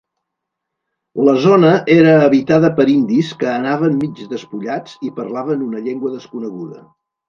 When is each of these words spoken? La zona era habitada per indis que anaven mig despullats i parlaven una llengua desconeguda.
La 1.27 1.35
zona 1.43 1.73
era 1.97 2.15
habitada 2.29 2.73
per 2.81 2.89
indis 2.95 3.31
que 3.45 3.53
anaven 3.55 3.97
mig 4.03 4.27
despullats 4.35 5.01
i 5.11 5.17
parlaven 5.23 5.67
una 5.71 5.89
llengua 5.89 6.21
desconeguda. 6.21 6.89